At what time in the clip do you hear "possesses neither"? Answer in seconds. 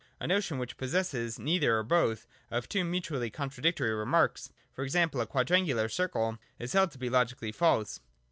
0.77-1.77